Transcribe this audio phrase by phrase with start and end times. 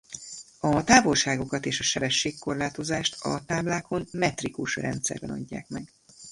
[0.59, 5.91] A távolságokat és a sebességkorlátozást a táblákon metrikus rendszerben adják meg.